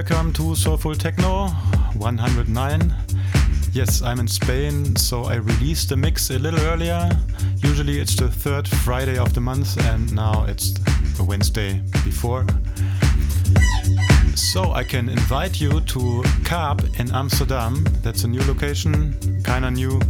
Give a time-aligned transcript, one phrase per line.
[0.00, 1.48] welcome to Soulful Techno
[1.98, 2.94] 109.
[3.74, 7.06] Yes, I'm in Spain, so I released the mix a little earlier.
[7.56, 10.72] Usually it's the third Friday of the month, and now it's
[11.18, 12.46] the Wednesday before.
[14.36, 17.84] So I can invite you to Kaap in Amsterdam.
[18.02, 19.14] That's a new location,
[19.44, 20.00] kinda new.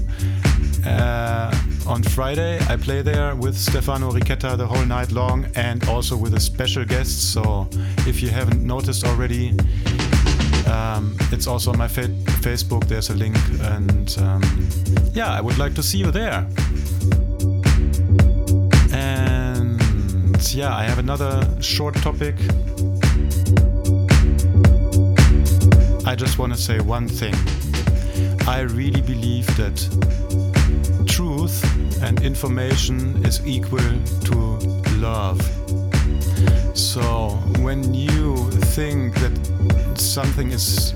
[0.86, 1.54] Uh,
[1.86, 6.34] on Friday, I play there with Stefano Richetta the whole night long and also with
[6.34, 7.32] a special guest.
[7.32, 7.68] So
[8.06, 9.54] if you haven't noticed already,
[10.66, 12.08] um, it's also on my fa
[12.42, 12.86] Facebook.
[12.86, 14.42] There's a link, and um,
[15.12, 16.46] yeah, I would like to see you there.
[18.92, 22.36] And yeah, I have another short topic.
[26.06, 27.34] I just want to say one thing.
[28.46, 29.78] I really believe that
[32.02, 33.78] and information is equal
[34.24, 34.34] to
[34.96, 35.40] love.
[36.74, 40.94] So when you think that something is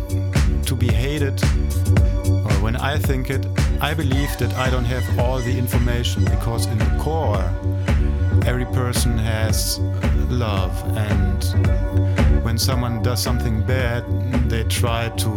[0.67, 1.43] to be hated,
[2.47, 3.47] or when I think it,
[3.81, 7.45] I believe that I don't have all the information because in the core,
[8.47, 9.79] every person has
[10.31, 10.75] love.
[10.97, 11.45] And
[12.45, 14.05] when someone does something bad,
[14.49, 15.31] they try to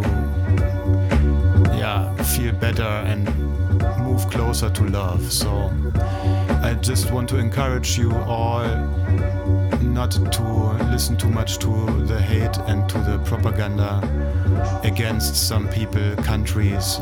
[1.77, 3.46] yeah, feel better and
[4.17, 5.31] move closer to love.
[5.31, 5.71] So
[6.63, 8.65] I just want to encourage you all
[9.81, 10.51] not to
[10.91, 11.69] listen too much to
[12.05, 14.01] the hate and to the propaganda
[14.83, 16.99] against some people, countries.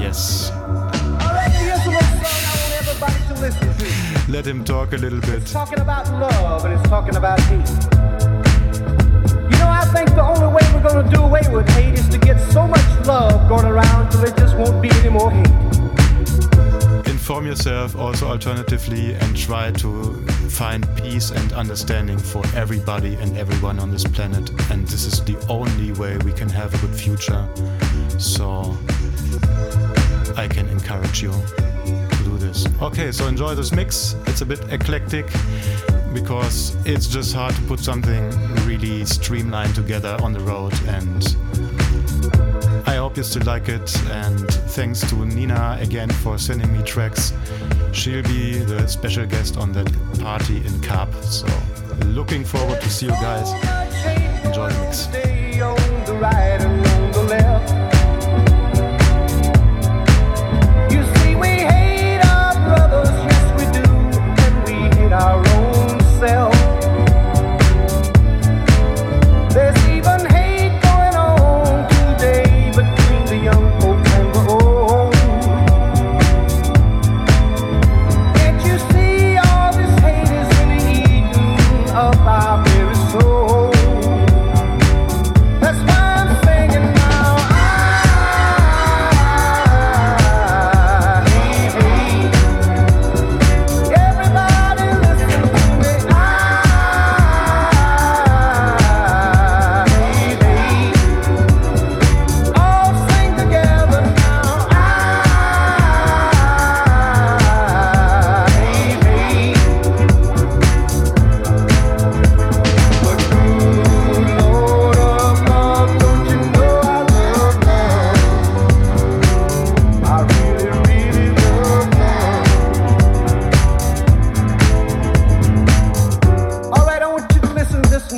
[0.00, 0.50] Yes.
[4.28, 5.42] Let him talk a little bit.
[5.42, 8.07] It's talking about love and it's talking about hate.
[9.98, 12.86] Think the only way we're gonna do away with hate is to get so much
[13.04, 15.50] love going around till there just won't be any more hate.
[17.08, 20.14] Inform yourself also alternatively and try to
[20.50, 24.48] find peace and understanding for everybody and everyone on this planet.
[24.70, 27.48] And this is the only way we can have a good future.
[28.18, 28.78] So
[30.36, 32.68] I can encourage you to do this.
[32.80, 34.14] Okay, so enjoy this mix.
[34.28, 35.26] It's a bit eclectic
[36.20, 38.28] because it's just hard to put something
[38.66, 41.36] really streamlined together on the road and
[42.88, 47.32] I hope you still like it and thanks to Nina again for sending me tracks.
[47.92, 49.86] She'll be the special guest on that
[50.20, 51.14] party in Kaap.
[51.22, 51.46] So
[52.06, 53.52] looking forward to see you guys.
[54.44, 55.06] Enjoy the mix.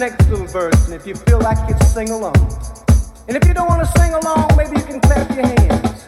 [0.00, 2.34] next little verse, and if you feel like it, sing along.
[3.28, 6.00] And if you don't want to sing along, maybe you can clap your hands.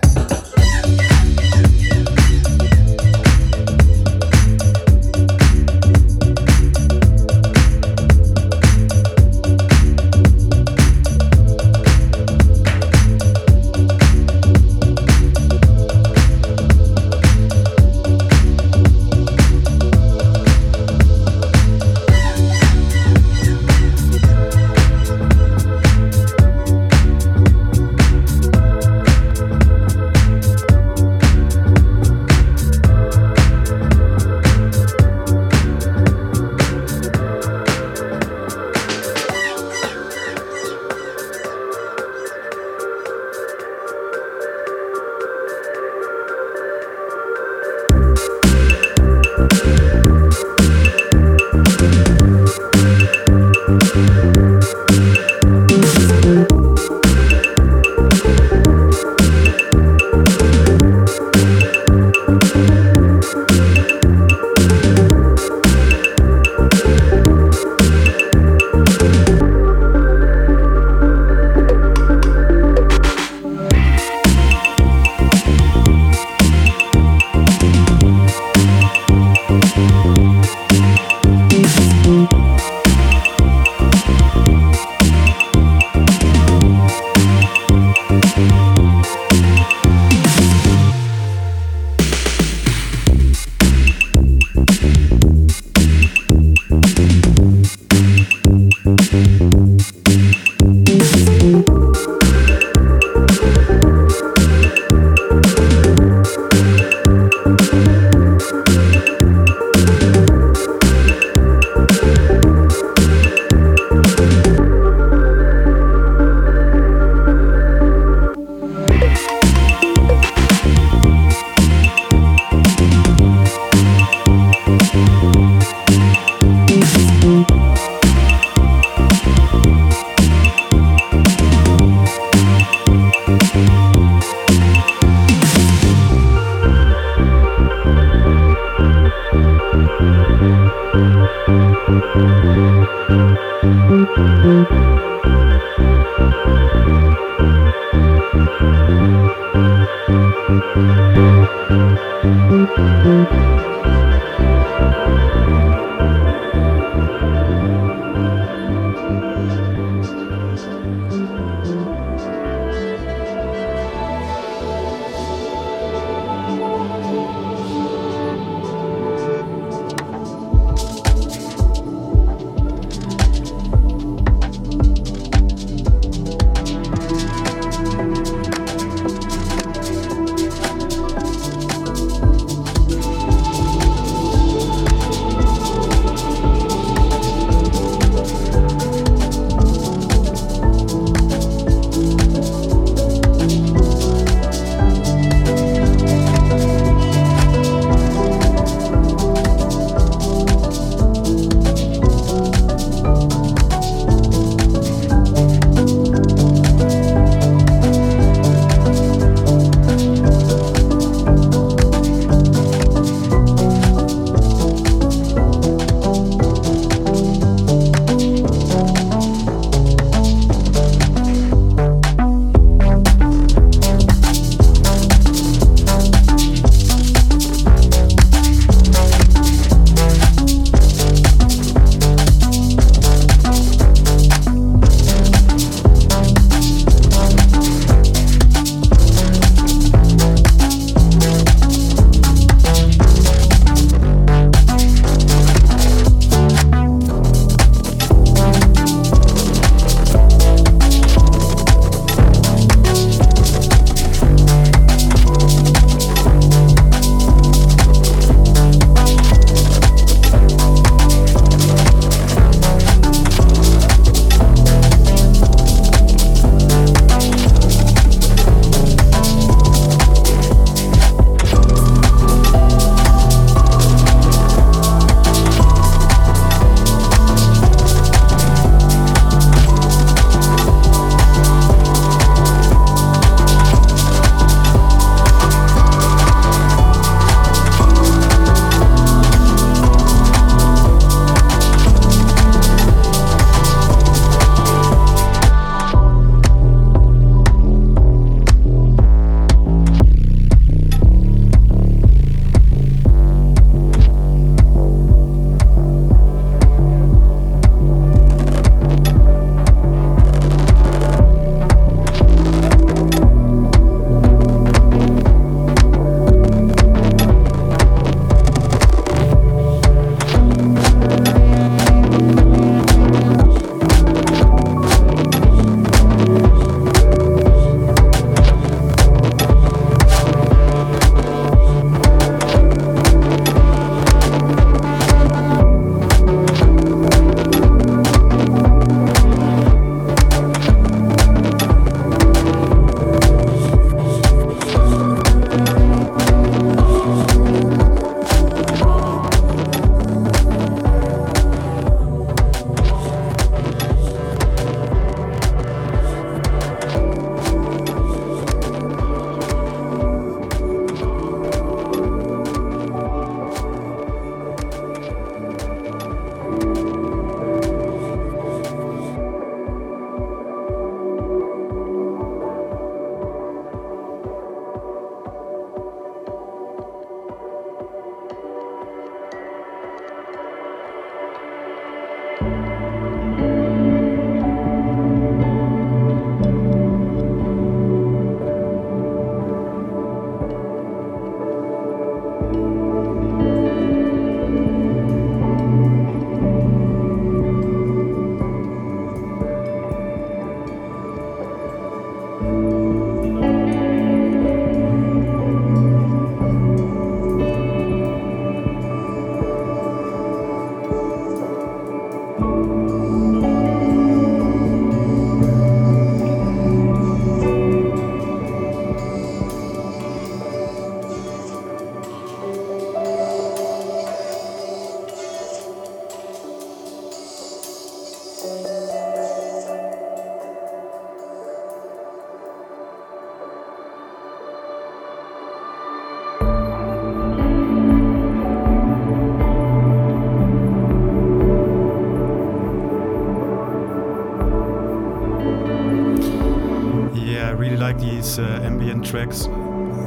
[449.12, 449.46] Tracks.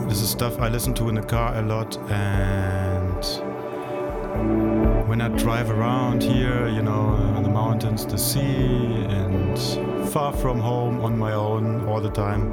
[0.10, 3.24] This is stuff I listen to in the car a lot, and
[5.08, 9.60] when I drive around here, you know, the mountains, the sea, and
[10.10, 12.50] far from home on my own all the time.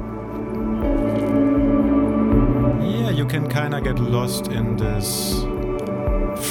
[2.83, 5.41] Yeah, you can kind of get lost in this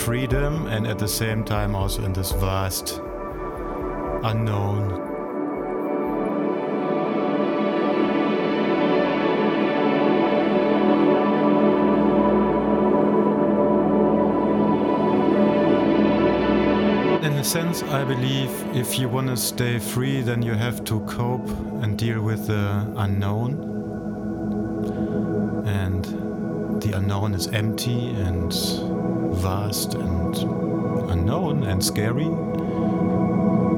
[0.03, 3.01] freedom and at the same time also in this vast
[4.25, 5.12] unknown.
[17.81, 21.49] I believe if you want to stay free, then you have to cope
[21.83, 23.55] and deal with the unknown.
[25.67, 26.05] And
[26.83, 28.53] the unknown is empty and
[29.37, 30.37] vast and
[31.11, 32.29] unknown and scary.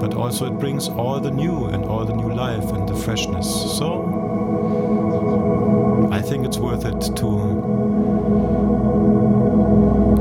[0.00, 3.46] But also, it brings all the new and all the new life and the freshness.
[3.78, 4.10] So,
[6.10, 7.22] I think it's worth it to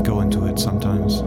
[0.04, 1.22] go into it sometimes.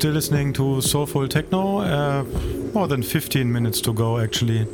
[0.00, 1.80] Still listening to Soulful Techno.
[1.80, 2.24] Uh,
[2.72, 4.66] more than 15 minutes to go, actually.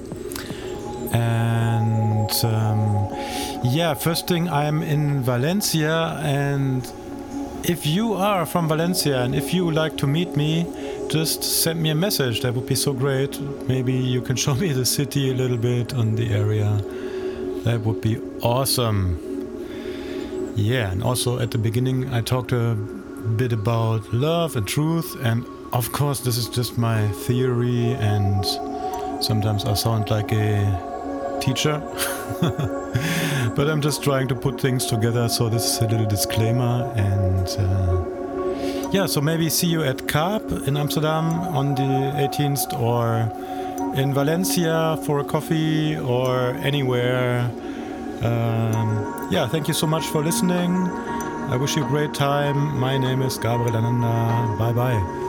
[1.13, 3.09] And um,
[3.65, 6.21] yeah, first thing, I'm in Valencia.
[6.23, 6.89] And
[7.65, 10.65] if you are from Valencia and if you like to meet me,
[11.09, 12.43] just send me a message.
[12.43, 13.41] That would be so great.
[13.67, 16.81] Maybe you can show me the city a little bit on the area.
[17.65, 19.19] That would be awesome.
[20.55, 22.53] Yeah, and also at the beginning, I talked
[23.27, 28.45] bit about love and truth, and of course, this is just my theory, and
[29.23, 31.81] sometimes I sound like a teacher.
[33.57, 37.49] but I'm just trying to put things together, so this is a little disclaimer, and
[37.59, 43.31] uh, yeah, so maybe see you at Kaap in Amsterdam on the 18th, or
[44.01, 47.51] in Valencia for a coffee, or anywhere.
[48.23, 50.89] Um, yeah, thank you so much for listening.
[51.49, 52.79] I wish you a great time.
[52.79, 54.57] My name is Gabriel Ananda.
[54.59, 55.26] Bye bye.